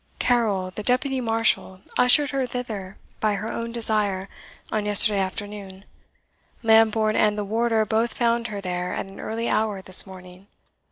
[0.17, 4.29] "Carrol, the Deputy Marshal, ushered her thither by her own desire,
[4.71, 5.85] on yesterday afternoon;
[6.63, 10.47] Lambourne and the Warder both found her there at an early hour this morning."